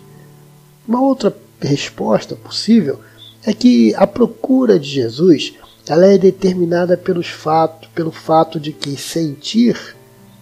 Uma 0.86 1.00
outra 1.00 1.34
resposta 1.60 2.34
possível 2.36 3.00
é 3.44 3.52
que 3.52 3.94
a 3.94 4.06
procura 4.06 4.78
de 4.78 4.88
Jesus 4.88 5.54
ela 5.86 6.06
é 6.06 6.16
determinada 6.16 6.96
pelos 6.96 7.28
fatos, 7.28 7.88
pelo 7.94 8.10
fato 8.10 8.58
de 8.58 8.72
que 8.72 8.96
sentir 8.96 9.94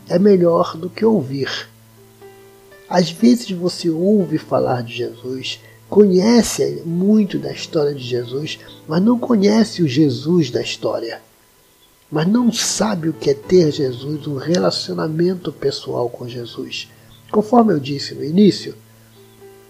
é 0.09 0.19
melhor 0.19 0.77
do 0.77 0.89
que 0.89 1.05
ouvir. 1.05 1.69
Às 2.89 3.11
vezes 3.11 3.51
você 3.51 3.91
ouve 3.91 4.39
falar 4.39 4.83
de 4.83 4.95
Jesus, 4.95 5.59
conhece 5.89 6.83
muito 6.85 7.39
da 7.39 7.51
história 7.53 7.95
de 7.95 8.05
Jesus, 8.05 8.59
mas 8.87 9.03
não 9.03 9.19
conhece 9.19 9.83
o 9.83 9.89
Jesus 9.89 10.51
da 10.51 10.63
história. 10.63 11.21
Mas 12.11 12.29
não 12.29 12.53
sabe 12.53 13.09
o 13.09 13.13
que 13.13 13.31
é 13.31 13.35
ter 13.35 13.73
Jesus, 13.73 14.27
um 14.27 14.37
relacionamento 14.37 15.51
pessoal 15.51 16.09
com 16.11 16.29
Jesus. 16.29 16.89
Conforme 17.33 17.73
eu 17.73 17.81
disse 17.81 18.15
no 18.15 18.23
início, 18.23 18.75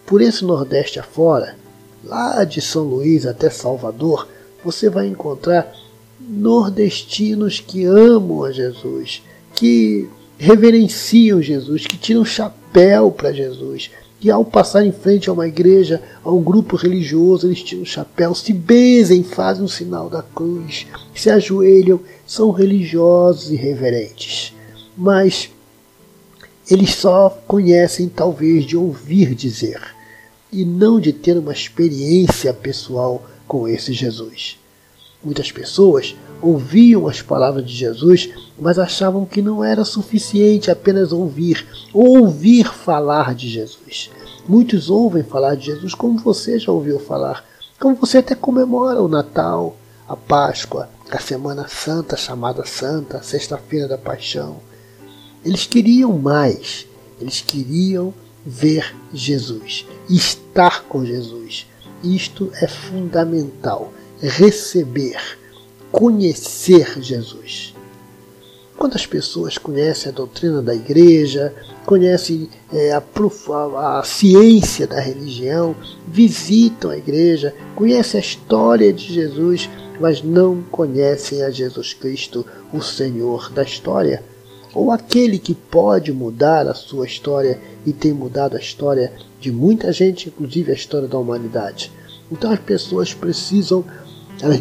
por 0.04 0.20
esse 0.20 0.44
Nordeste 0.44 0.98
afora, 0.98 1.56
lá 2.02 2.42
de 2.42 2.60
São 2.60 2.82
Luís 2.82 3.24
até 3.24 3.48
Salvador, 3.48 4.26
você 4.64 4.90
vai 4.90 5.06
encontrar 5.06 5.72
nordestinos 6.20 7.60
que 7.60 7.84
amam 7.84 8.42
a 8.42 8.50
Jesus, 8.50 9.22
que 9.54 10.08
reverenciam 10.36 11.40
Jesus, 11.40 11.86
que 11.86 11.96
tiram 11.96 12.24
chapéu 12.24 13.12
para 13.12 13.32
Jesus, 13.32 13.90
que 14.18 14.28
ao 14.28 14.44
passar 14.44 14.84
em 14.84 14.92
frente 14.92 15.30
a 15.30 15.32
uma 15.32 15.46
igreja, 15.46 16.02
a 16.24 16.32
um 16.32 16.42
grupo 16.42 16.74
religioso, 16.74 17.46
eles 17.46 17.62
tiram 17.62 17.84
o 17.84 17.86
chapéu, 17.86 18.34
se 18.34 18.52
benzem, 18.52 19.22
fazem 19.22 19.64
o 19.64 19.68
sinal 19.68 20.10
da 20.10 20.22
cruz, 20.22 20.88
se 21.14 21.30
ajoelham, 21.30 22.00
são 22.26 22.50
religiosos 22.50 23.52
e 23.52 23.56
reverentes. 23.56 24.52
Mas 24.96 25.48
eles 26.70 26.94
só 26.94 27.28
conhecem 27.46 28.08
talvez 28.08 28.64
de 28.64 28.76
ouvir 28.76 29.34
dizer 29.34 29.80
e 30.52 30.64
não 30.64 31.00
de 31.00 31.12
ter 31.12 31.36
uma 31.36 31.52
experiência 31.52 32.52
pessoal 32.52 33.24
com 33.48 33.66
esse 33.66 33.92
Jesus. 33.92 34.58
Muitas 35.24 35.52
pessoas 35.52 36.16
ouviam 36.40 37.06
as 37.06 37.22
palavras 37.22 37.64
de 37.64 37.74
Jesus, 37.74 38.28
mas 38.58 38.78
achavam 38.78 39.24
que 39.24 39.40
não 39.40 39.62
era 39.62 39.84
suficiente 39.84 40.70
apenas 40.70 41.12
ouvir 41.12 41.66
ou 41.92 42.18
ouvir 42.18 42.64
falar 42.66 43.34
de 43.34 43.48
Jesus. 43.48 44.10
Muitos 44.48 44.90
ouvem 44.90 45.22
falar 45.22 45.54
de 45.54 45.66
Jesus 45.66 45.94
como 45.94 46.18
você 46.18 46.58
já 46.58 46.72
ouviu 46.72 46.98
falar, 46.98 47.44
como 47.78 47.94
você 47.94 48.18
até 48.18 48.34
comemora 48.34 49.00
o 49.00 49.08
Natal, 49.08 49.76
a 50.08 50.16
Páscoa, 50.16 50.88
a 51.10 51.18
Semana 51.18 51.68
Santa 51.68 52.16
chamada 52.16 52.64
Santa, 52.66 53.18
a 53.18 53.22
Sexta-feira 53.22 53.86
da 53.86 53.96
Paixão. 53.96 54.56
Eles 55.44 55.66
queriam 55.66 56.18
mais, 56.18 56.86
eles 57.20 57.40
queriam 57.40 58.14
ver 58.44 58.94
Jesus, 59.12 59.86
estar 60.08 60.84
com 60.84 61.04
Jesus. 61.04 61.66
Isto 62.02 62.50
é 62.60 62.66
fundamental. 62.66 63.92
Receber 64.20 65.20
conhecer 65.90 67.00
Jesus. 67.02 67.74
Quando 68.76 68.96
as 68.96 69.06
pessoas 69.06 69.58
conhecem 69.58 70.10
a 70.10 70.14
doutrina 70.14 70.62
da 70.62 70.74
igreja, 70.74 71.54
conhecem 71.84 72.48
é, 72.72 72.92
a, 72.92 73.02
a, 73.52 74.00
a, 74.00 74.02
ciência 74.02 74.86
da 74.86 74.98
religião, 74.98 75.76
visitam 76.08 76.90
a 76.90 76.96
igreja, 76.96 77.54
conhecem 77.76 78.18
a 78.18 78.24
história 78.24 78.92
de 78.92 79.12
Jesus, 79.12 79.68
mas 80.00 80.22
não 80.22 80.62
conhecem 80.62 81.42
a 81.42 81.50
Jesus 81.50 81.94
Cristo, 81.94 82.44
o 82.72 82.80
Senhor 82.80 83.52
da 83.52 83.62
história, 83.62 84.24
ou 84.74 84.90
aquele 84.90 85.38
que 85.38 85.54
pode 85.54 86.12
mudar 86.12 86.66
a 86.66 86.74
sua 86.74 87.06
história 87.06 87.60
e 87.84 87.92
tem 87.92 88.12
mudado 88.12 88.56
a 88.56 88.60
história 88.60 89.12
de 89.40 89.50
muita 89.52 89.92
gente, 89.92 90.28
inclusive 90.28 90.70
a 90.70 90.74
história 90.74 91.08
da 91.08 91.18
humanidade. 91.18 91.92
Então 92.30 92.50
as 92.50 92.60
pessoas 92.60 93.12
precisam 93.12 93.84
elas 94.40 94.58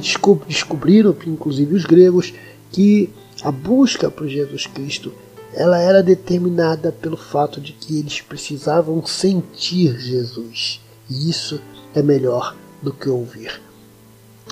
descobriram, 0.47 1.15
inclusive 1.25 1.73
os 1.73 1.85
gregos, 1.85 2.33
que 2.71 3.09
a 3.41 3.51
busca 3.51 4.11
por 4.11 4.27
Jesus 4.27 4.67
Cristo 4.67 5.11
ela 5.53 5.79
era 5.79 6.01
determinada 6.01 6.91
pelo 6.91 7.17
fato 7.17 7.59
de 7.59 7.73
que 7.73 7.99
eles 7.99 8.21
precisavam 8.21 9.05
sentir 9.05 9.99
Jesus. 9.99 10.79
E 11.09 11.29
isso 11.29 11.59
é 11.93 12.01
melhor 12.01 12.55
do 12.81 12.93
que 12.93 13.09
ouvir. 13.09 13.59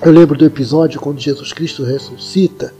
Eu 0.01 0.11
lembro 0.11 0.37
do 0.37 0.45
episódio 0.45 0.99
quando 0.99 1.19
Jesus 1.19 1.53
Cristo 1.53 1.83
ressuscita 1.83 2.73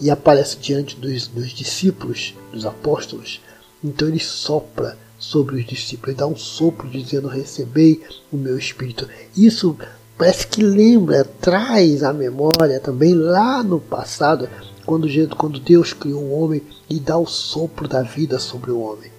e 0.00 0.10
aparece 0.10 0.56
diante 0.58 0.96
dos, 0.96 1.26
dos 1.28 1.50
discípulos, 1.50 2.34
dos 2.52 2.66
apóstolos. 2.66 3.40
Então 3.82 4.08
ele 4.08 4.20
sopra 4.20 4.98
sobre 5.18 5.56
os 5.56 5.66
discípulos, 5.66 6.08
ele 6.08 6.18
dá 6.18 6.26
um 6.26 6.36
sopro 6.36 6.88
dizendo: 6.88 7.28
Recebei 7.28 8.02
o 8.32 8.36
meu 8.36 8.58
espírito. 8.58 9.08
Isso 9.36 9.76
parece 10.16 10.46
que 10.46 10.62
lembra, 10.62 11.24
traz 11.24 12.02
a 12.02 12.12
memória 12.12 12.80
também 12.80 13.14
lá 13.14 13.62
no 13.62 13.80
passado, 13.80 14.48
quando, 14.84 15.08
quando 15.36 15.60
Deus 15.60 15.92
criou 15.92 16.22
o 16.22 16.40
homem 16.40 16.62
e 16.88 16.98
dá 16.98 17.18
o 17.18 17.26
sopro 17.26 17.88
da 17.88 18.02
vida 18.02 18.38
sobre 18.38 18.70
o 18.70 18.80
homem. 18.80 19.10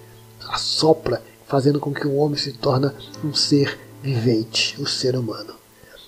Assopra, 0.48 1.22
fazendo 1.46 1.78
com 1.78 1.92
que 1.92 2.06
o 2.06 2.16
homem 2.16 2.38
se 2.38 2.52
torne 2.52 2.90
um 3.24 3.34
ser 3.34 3.78
vivente, 4.02 4.80
o 4.80 4.86
ser 4.86 5.16
humano. 5.16 5.54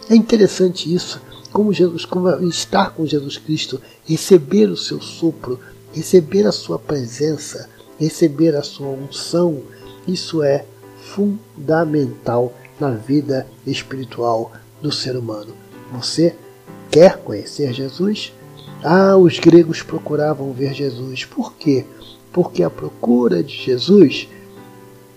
É 0.08 0.14
interessante 0.14 0.92
isso, 0.92 1.20
como 1.52 1.72
Jesus, 1.72 2.04
como 2.04 2.28
estar 2.48 2.94
com 2.94 3.06
Jesus 3.06 3.36
Cristo, 3.36 3.80
receber 4.06 4.66
o 4.68 4.76
seu 4.76 5.00
sopro, 5.00 5.58
receber 5.92 6.46
a 6.46 6.52
sua 6.52 6.78
presença, 6.78 7.68
receber 7.98 8.54
a 8.54 8.62
sua 8.62 8.88
unção, 8.88 9.62
isso 10.06 10.42
é 10.42 10.64
fundamental 11.02 12.52
na 12.78 12.90
vida 12.90 13.46
espiritual 13.66 14.52
do 14.80 14.92
ser 14.92 15.16
humano. 15.16 15.54
Você 15.92 16.34
quer 16.90 17.18
conhecer 17.18 17.72
Jesus? 17.72 18.32
Ah, 18.82 19.16
os 19.16 19.38
gregos 19.38 19.82
procuravam 19.82 20.52
ver 20.52 20.72
Jesus. 20.72 21.24
Por 21.24 21.54
quê? 21.54 21.84
Porque 22.32 22.62
a 22.62 22.70
procura 22.70 23.42
de 23.42 23.54
Jesus 23.54 24.28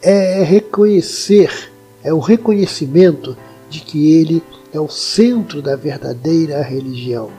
é 0.01 0.43
reconhecer, 0.43 1.71
é 2.03 2.13
o 2.13 2.19
reconhecimento 2.19 3.37
de 3.69 3.79
que 3.79 4.13
ele 4.13 4.43
é 4.73 4.79
o 4.79 4.89
centro 4.89 5.61
da 5.61 5.75
verdadeira 5.75 6.61
religião. 6.61 7.29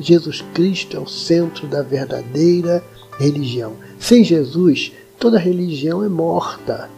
Jesus 0.00 0.42
Cristo 0.54 0.96
é 0.96 1.00
o 1.00 1.06
centro 1.06 1.66
da 1.66 1.82
verdadeira 1.82 2.82
religião. 3.18 3.74
Sem 4.00 4.24
Jesus, 4.24 4.92
toda 5.18 5.38
religião 5.38 6.02
é 6.02 6.08
morta. 6.08 6.88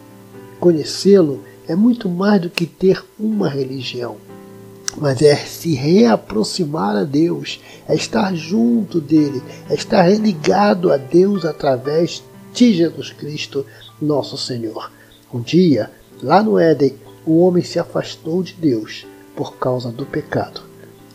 Conhecê-lo 0.59 1.41
é 1.67 1.75
muito 1.75 2.07
mais 2.07 2.41
do 2.41 2.49
que 2.49 2.65
ter 2.65 3.03
uma 3.19 3.49
religião 3.49 4.17
mas 4.97 5.21
é 5.21 5.35
se 5.35 5.73
reaproximar 5.73 6.95
a 6.97 7.03
Deus, 7.03 7.61
é 7.87 7.95
estar 7.95 8.35
junto 8.35 8.99
dele, 8.99 9.41
é 9.69 9.73
estar 9.73 10.09
ligado 10.09 10.91
a 10.91 10.97
Deus 10.97 11.45
através 11.45 12.23
de 12.53 12.73
Jesus 12.73 13.11
Cristo, 13.11 13.65
nosso 14.01 14.37
Senhor. 14.37 14.91
Um 15.33 15.39
dia, 15.39 15.89
lá 16.21 16.43
no 16.43 16.59
Éden, 16.59 16.93
o 17.25 17.39
homem 17.39 17.63
se 17.63 17.79
afastou 17.79 18.43
de 18.43 18.53
Deus 18.53 19.05
por 19.35 19.55
causa 19.57 19.91
do 19.91 20.05
pecado. 20.05 20.61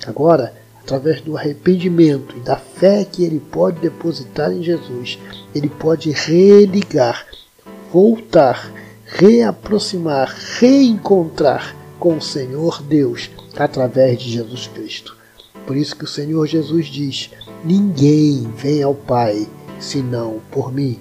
Agora, 0.06 0.54
através 0.80 1.20
do 1.20 1.36
arrependimento 1.36 2.36
e 2.36 2.40
da 2.40 2.56
fé 2.56 3.04
que 3.04 3.24
ele 3.24 3.40
pode 3.40 3.80
depositar 3.80 4.52
em 4.52 4.62
Jesus, 4.62 5.18
ele 5.54 5.68
pode 5.68 6.10
religar, 6.10 7.26
voltar, 7.92 8.72
reaproximar, 9.04 10.34
reencontrar 10.58 11.74
com 11.98 12.16
o 12.16 12.22
Senhor 12.22 12.82
Deus 12.82 13.30
através 13.56 14.18
de 14.20 14.30
Jesus 14.30 14.68
Cristo. 14.68 15.16
Por 15.66 15.76
isso 15.76 15.96
que 15.96 16.04
o 16.04 16.08
Senhor 16.08 16.46
Jesus 16.46 16.86
diz: 16.86 17.30
Ninguém 17.64 18.42
vem 18.56 18.82
ao 18.82 18.94
Pai 18.94 19.48
senão 19.80 20.40
por 20.50 20.72
mim. 20.72 20.98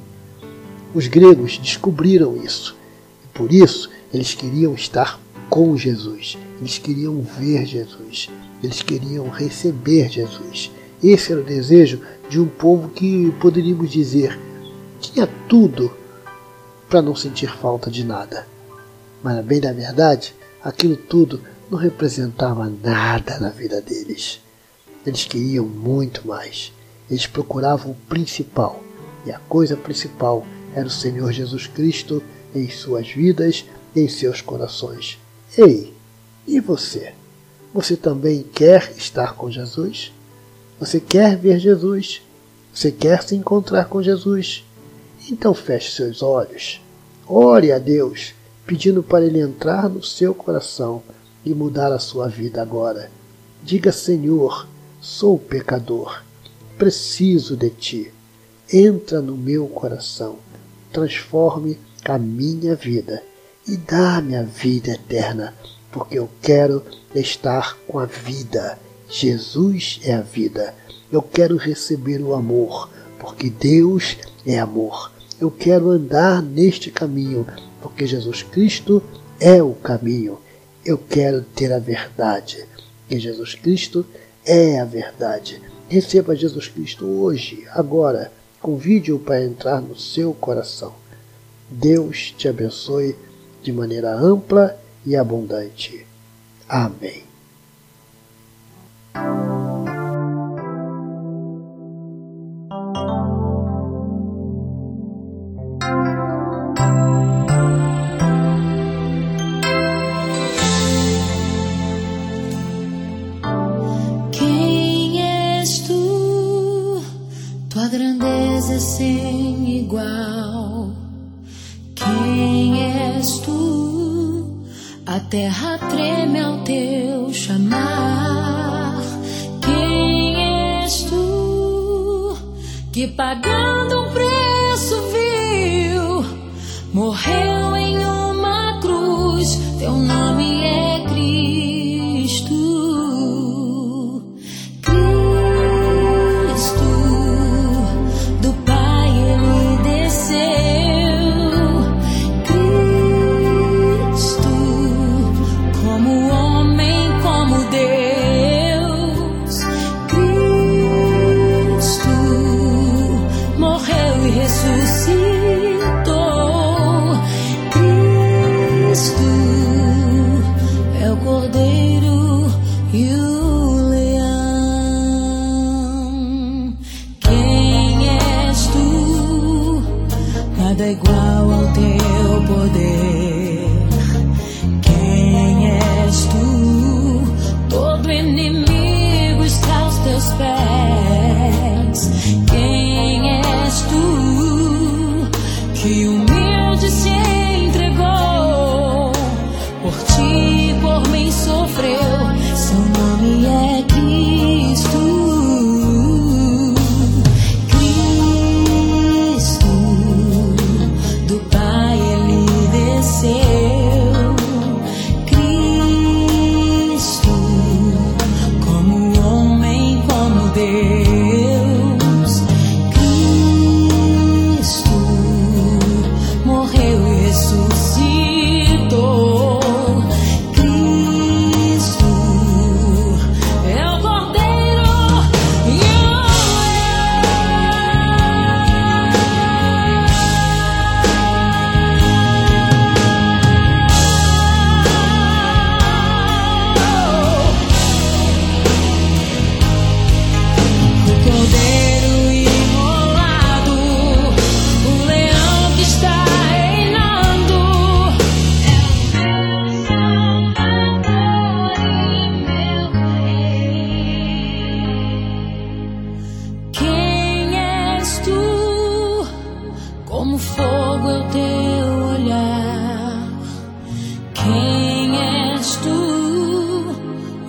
Os 0.93 1.07
gregos 1.07 1.57
descobriram 1.59 2.35
isso 2.37 2.75
e 3.23 3.27
por 3.37 3.51
isso 3.51 3.89
eles 4.11 4.33
queriam 4.33 4.73
estar 4.73 5.19
com 5.49 5.77
Jesus, 5.77 6.37
eles 6.59 6.77
queriam 6.77 7.21
ver 7.21 7.65
Jesus, 7.65 8.29
eles 8.63 8.81
queriam 8.81 9.29
receber 9.29 10.09
Jesus. 10.09 10.71
Esse 11.03 11.31
era 11.31 11.41
o 11.41 11.45
desejo 11.45 12.01
de 12.29 12.39
um 12.39 12.47
povo 12.47 12.89
que 12.89 13.31
poderíamos 13.39 13.91
dizer 13.91 14.39
tinha 14.99 15.27
tudo 15.47 15.91
para 16.89 17.01
não 17.01 17.15
sentir 17.15 17.49
falta 17.49 17.91
de 17.91 18.03
nada. 18.03 18.47
Mas, 19.21 19.43
bem 19.45 19.59
da 19.59 19.71
verdade, 19.71 20.35
aquilo 20.63 20.95
tudo 20.95 21.41
não 21.69 21.77
representava 21.77 22.71
nada 22.83 23.39
na 23.39 23.49
vida 23.49 23.81
deles. 23.81 24.39
Eles 25.05 25.25
queriam 25.25 25.65
muito 25.65 26.27
mais. 26.27 26.71
Eles 27.09 27.27
procuravam 27.27 27.91
o 27.91 27.95
principal. 28.07 28.81
E 29.25 29.31
a 29.31 29.39
coisa 29.39 29.75
principal 29.75 30.45
era 30.73 30.87
o 30.87 30.91
Senhor 30.91 31.31
Jesus 31.31 31.67
Cristo 31.67 32.21
em 32.53 32.69
suas 32.69 33.09
vidas 33.09 33.65
em 33.95 34.07
seus 34.07 34.41
corações. 34.41 35.17
Ei, 35.57 35.94
e 36.47 36.59
você? 36.59 37.13
Você 37.73 37.95
também 37.95 38.43
quer 38.43 38.93
estar 38.97 39.35
com 39.35 39.51
Jesus? 39.51 40.13
Você 40.79 40.99
quer 40.99 41.37
ver 41.37 41.59
Jesus? 41.59 42.21
Você 42.73 42.91
quer 42.91 43.23
se 43.23 43.35
encontrar 43.35 43.85
com 43.85 44.01
Jesus? 44.01 44.63
Então 45.29 45.53
feche 45.53 45.91
seus 45.91 46.21
olhos. 46.21 46.81
Ore 47.27 47.71
a 47.71 47.79
Deus, 47.79 48.33
pedindo 48.65 49.01
para 49.01 49.25
Ele 49.25 49.39
entrar 49.39 49.89
no 49.89 50.03
seu 50.03 50.33
coração 50.33 51.01
e 51.43 51.53
mudar 51.53 51.91
a 51.91 51.99
sua 51.99 52.27
vida 52.27 52.61
agora. 52.61 53.09
Diga, 53.63 53.91
Senhor, 53.91 54.67
sou 55.01 55.39
pecador, 55.39 56.23
preciso 56.77 57.57
de 57.57 57.69
ti. 57.69 58.13
Entra 58.71 59.21
no 59.21 59.35
meu 59.35 59.67
coração, 59.67 60.37
transforme 60.91 61.79
a 62.03 62.17
minha 62.17 62.75
vida 62.75 63.23
e 63.67 63.77
dá-me 63.77 64.35
a 64.35 64.43
vida 64.43 64.91
eterna, 64.91 65.53
porque 65.95 66.19
eu 66.19 66.29
quero 66.41 66.83
estar 67.15 67.77
com 67.87 67.97
a 67.99 68.05
vida. 68.05 68.77
Jesus 69.09 70.01
é 70.03 70.13
a 70.13 70.19
vida. 70.19 70.75
Eu 71.09 71.21
quero 71.21 71.55
receber 71.55 72.19
o 72.19 72.33
amor, 72.33 72.89
porque 73.17 73.49
Deus 73.49 74.17
é 74.45 74.59
amor. 74.59 75.09
Eu 75.39 75.49
quero 75.49 75.89
andar 75.89 76.43
neste 76.43 76.91
caminho, 76.91 77.47
porque 77.81 78.05
Jesus 78.05 78.43
Cristo 78.43 79.01
é 79.39 79.63
o 79.63 79.71
caminho. 79.73 80.37
Eu 80.83 80.97
quero 80.97 81.43
ter 81.55 81.71
a 81.71 81.79
verdade. 81.79 82.65
E 83.09 83.17
Jesus 83.17 83.55
Cristo 83.55 84.05
é 84.45 84.81
a 84.81 84.85
verdade. 84.85 85.61
Receba 85.87 86.35
Jesus 86.35 86.67
Cristo 86.67 87.05
hoje, 87.05 87.65
agora, 87.71 88.33
convide-o 88.61 89.17
para 89.17 89.45
entrar 89.45 89.79
no 89.79 89.97
seu 89.97 90.33
coração. 90.33 90.93
Deus 91.69 92.33
te 92.37 92.49
abençoe 92.49 93.15
de 93.63 93.71
maneira 93.71 94.13
ampla 94.13 94.77
e 95.05 95.15
abundante. 95.15 96.05
Amém. 96.67 97.23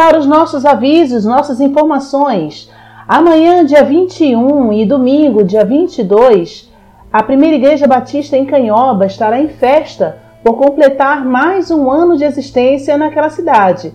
para 0.00 0.18
os 0.18 0.24
nossos 0.24 0.64
avisos, 0.64 1.26
nossas 1.26 1.60
informações. 1.60 2.72
Amanhã, 3.06 3.66
dia 3.66 3.84
21 3.84 4.72
e 4.72 4.86
domingo, 4.86 5.44
dia 5.44 5.62
22, 5.62 6.72
A 7.12 7.22
primeira 7.22 7.56
Igreja 7.56 7.86
Batista 7.86 8.34
em 8.34 8.46
Canhoba 8.46 9.04
estará 9.04 9.38
em 9.38 9.48
festa 9.48 10.16
por 10.42 10.54
completar 10.54 11.22
mais 11.22 11.70
um 11.70 11.90
ano 11.90 12.16
de 12.16 12.24
existência 12.24 12.96
naquela 12.96 13.28
cidade. 13.28 13.92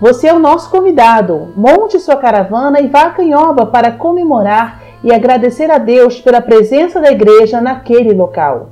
Você 0.00 0.26
é 0.26 0.34
o 0.34 0.40
nosso 0.40 0.68
convidado. 0.72 1.52
Monte 1.56 2.00
sua 2.00 2.16
caravana 2.16 2.80
e 2.80 2.88
vá 2.88 3.02
a 3.02 3.10
Canhoba 3.10 3.64
para 3.66 3.92
comemorar 3.92 4.82
e 5.04 5.14
agradecer 5.14 5.70
a 5.70 5.78
Deus 5.78 6.20
pela 6.20 6.40
presença 6.40 7.00
da 7.00 7.12
igreja 7.12 7.60
naquele 7.60 8.12
local. 8.12 8.70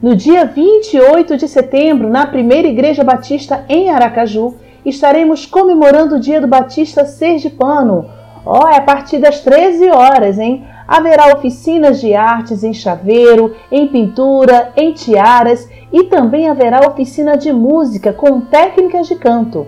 No 0.00 0.14
dia 0.14 0.44
28 0.44 1.36
de 1.36 1.48
setembro, 1.48 2.08
na 2.08 2.24
primeira 2.24 2.68
Igreja 2.68 3.02
Batista 3.02 3.64
em 3.68 3.90
Aracaju, 3.90 4.54
estaremos 4.88 5.46
comemorando 5.46 6.16
o 6.16 6.20
Dia 6.20 6.40
do 6.40 6.46
Batista 6.46 7.04
Sergipano. 7.04 8.06
Ó, 8.44 8.64
oh, 8.64 8.68
é 8.68 8.76
a 8.76 8.82
partir 8.82 9.18
das 9.18 9.40
13 9.40 9.90
horas, 9.90 10.38
hein? 10.38 10.64
Haverá 10.86 11.34
oficinas 11.34 12.00
de 12.00 12.14
artes 12.14 12.64
em 12.64 12.72
chaveiro, 12.72 13.54
em 13.70 13.86
pintura, 13.86 14.72
em 14.76 14.92
tiaras 14.92 15.68
e 15.92 16.04
também 16.04 16.48
haverá 16.48 16.80
oficina 16.88 17.36
de 17.36 17.52
música 17.52 18.12
com 18.12 18.40
técnicas 18.40 19.06
de 19.06 19.16
canto. 19.16 19.66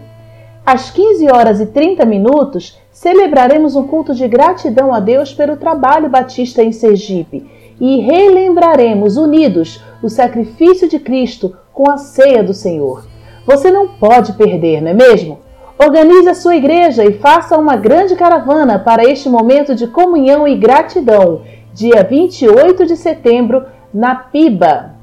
Às 0.64 0.90
15 0.90 1.30
horas 1.30 1.60
e 1.60 1.66
30 1.66 2.04
minutos, 2.04 2.78
celebraremos 2.90 3.76
um 3.76 3.86
culto 3.86 4.14
de 4.14 4.26
gratidão 4.28 4.92
a 4.92 5.00
Deus 5.00 5.32
pelo 5.32 5.56
trabalho 5.56 6.08
batista 6.08 6.62
em 6.62 6.72
Sergipe 6.72 7.46
e 7.80 8.00
relembraremos 8.00 9.16
unidos 9.16 9.82
o 10.02 10.08
sacrifício 10.08 10.88
de 10.88 10.98
Cristo 10.98 11.56
com 11.72 11.90
a 11.90 11.96
ceia 11.96 12.42
do 12.42 12.52
Senhor. 12.52 13.06
Você 13.50 13.68
não 13.68 13.88
pode 13.88 14.34
perder, 14.34 14.80
não 14.80 14.92
é 14.92 14.94
mesmo? 14.94 15.40
Organize 15.76 16.28
a 16.28 16.34
sua 16.34 16.54
igreja 16.54 17.04
e 17.04 17.18
faça 17.18 17.58
uma 17.58 17.74
grande 17.74 18.14
caravana 18.14 18.78
para 18.78 19.02
este 19.02 19.28
momento 19.28 19.74
de 19.74 19.88
comunhão 19.88 20.46
e 20.46 20.54
gratidão, 20.54 21.42
dia 21.74 22.04
28 22.04 22.86
de 22.86 22.96
setembro, 22.96 23.66
na 23.92 24.14
Piba. 24.14 24.94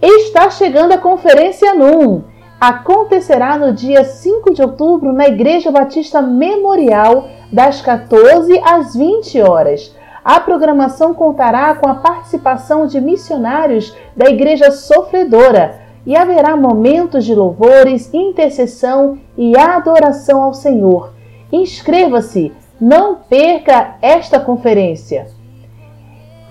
Está 0.00 0.50
chegando 0.50 0.92
a 0.92 0.98
Conferência 0.98 1.74
NUM. 1.74 2.22
Acontecerá 2.60 3.58
no 3.58 3.72
dia 3.72 4.04
5 4.04 4.54
de 4.54 4.62
outubro 4.62 5.12
na 5.12 5.26
Igreja 5.26 5.72
Batista 5.72 6.22
Memorial, 6.22 7.28
das 7.52 7.82
14 7.82 8.56
às 8.64 8.94
20 8.94 9.42
horas. 9.42 9.92
A 10.24 10.38
programação 10.38 11.12
contará 11.12 11.74
com 11.74 11.88
a 11.88 11.94
participação 11.96 12.86
de 12.86 13.00
missionários 13.00 13.96
da 14.16 14.30
Igreja 14.30 14.70
Sofredora 14.70 15.79
e 16.06 16.16
haverá 16.16 16.56
momentos 16.56 17.24
de 17.24 17.34
louvores, 17.34 18.12
intercessão 18.12 19.18
e 19.36 19.56
adoração 19.56 20.42
ao 20.42 20.54
Senhor. 20.54 21.12
Inscreva-se, 21.52 22.52
não 22.80 23.16
perca 23.16 23.96
esta 24.00 24.40
conferência. 24.40 25.26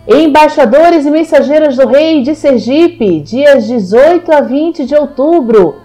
Embaixadores 0.07 1.05
e 1.05 1.11
Mensageiros 1.11 1.75
do 1.75 1.87
Rei 1.87 2.21
de 2.21 2.35
Sergipe, 2.35 3.19
dias 3.19 3.67
18 3.67 4.31
a 4.31 4.41
20 4.41 4.85
de 4.85 4.95
outubro, 4.95 5.75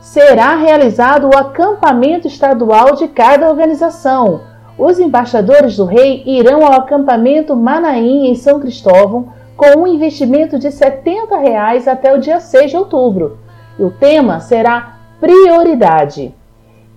será 0.00 0.56
realizado 0.56 1.28
o 1.28 1.36
acampamento 1.36 2.26
estadual 2.26 2.94
de 2.94 3.08
cada 3.08 3.48
organização 3.48 4.40
os 4.78 5.00
embaixadores 5.00 5.76
do 5.76 5.84
rei 5.84 6.22
irão 6.24 6.64
ao 6.64 6.74
acampamento 6.74 7.56
Manaim, 7.56 8.28
em 8.28 8.34
São 8.36 8.60
Cristóvão, 8.60 9.26
com 9.58 9.80
um 9.80 9.86
investimento 9.88 10.56
de 10.56 10.70
70 10.70 11.36
reais 11.36 11.88
até 11.88 12.14
o 12.14 12.20
dia 12.20 12.38
6 12.38 12.70
de 12.70 12.76
outubro. 12.76 13.38
E 13.76 13.82
o 13.82 13.90
tema 13.90 14.38
será 14.38 15.00
Prioridade. 15.20 16.32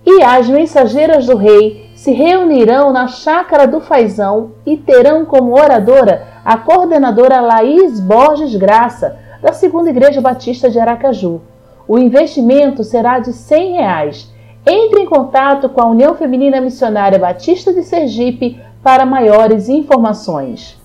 E 0.06 0.22
as 0.22 0.48
mensageiras 0.48 1.26
do 1.26 1.36
rei 1.36 1.90
se 1.96 2.12
reunirão 2.12 2.92
na 2.92 3.08
chácara 3.08 3.66
do 3.66 3.80
Faisão 3.80 4.52
e 4.64 4.76
terão 4.76 5.24
como 5.24 5.60
oradora 5.60 6.28
a 6.44 6.56
coordenadora 6.56 7.40
Laís 7.40 7.98
Borges 7.98 8.54
Graça, 8.54 9.18
da 9.42 9.52
Segunda 9.52 9.90
Igreja 9.90 10.20
Batista 10.20 10.70
de 10.70 10.78
Aracaju. 10.78 11.40
O 11.88 11.98
investimento 11.98 12.84
será 12.84 13.18
de 13.18 13.32
100 13.32 13.72
reais 13.72 14.32
entre 14.64 15.00
em 15.00 15.06
contato 15.06 15.68
com 15.68 15.80
a 15.80 15.90
União 15.90 16.14
Feminina 16.14 16.60
Missionária 16.60 17.18
Batista 17.18 17.72
de 17.72 17.82
Sergipe 17.82 18.60
para 18.84 19.04
maiores 19.04 19.68
informações. 19.68 20.80